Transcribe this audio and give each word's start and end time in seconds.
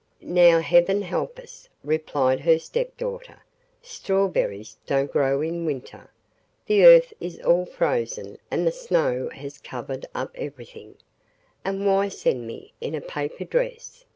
'Now 0.19 0.61
Heaven 0.61 1.03
help 1.03 1.37
us,' 1.37 1.69
replied 1.83 2.39
her 2.39 2.57
stepdaughter; 2.57 3.43
'strawberries 3.83 4.75
don't 4.87 5.11
grow 5.13 5.41
in 5.43 5.63
winter; 5.63 6.09
the 6.65 6.83
earth 6.83 7.13
is 7.19 7.39
all 7.41 7.65
frozen 7.67 8.39
and 8.49 8.65
the 8.65 8.71
snow 8.71 9.29
has 9.29 9.59
covered 9.59 10.07
up 10.15 10.31
everything; 10.33 10.95
and 11.63 11.85
why 11.85 12.09
send 12.09 12.47
me 12.47 12.73
in 12.81 12.95
a 12.95 13.01
paper 13.01 13.43
dress? 13.45 14.03